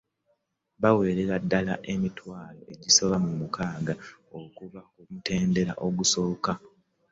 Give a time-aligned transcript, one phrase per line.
[0.81, 3.93] Bawerera ddala emitwalo egisoba mu mukaaga
[4.27, 4.35] ku
[5.11, 6.51] mutendera ogusooka.